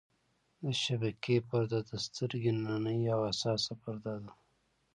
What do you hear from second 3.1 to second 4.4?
او حساسه پرده ده.